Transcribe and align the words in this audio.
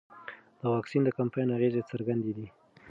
د 0.59 0.61
واکسین 0.73 1.01
د 1.05 1.09
کمپاین 1.17 1.47
اغېز 1.57 1.75
څرګند 1.91 2.21
دی. 2.37 2.47